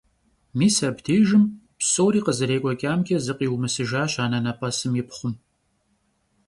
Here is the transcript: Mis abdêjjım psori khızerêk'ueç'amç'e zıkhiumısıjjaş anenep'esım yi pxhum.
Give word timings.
Mis 0.57 0.75
abdêjjım 0.87 1.43
psori 1.79 2.19
khızerêk'ueç'amç'e 2.25 3.17
zıkhiumısıjjaş 3.25 4.13
anenep'esım 4.25 4.93
yi 4.97 5.03
pxhum. 5.07 5.33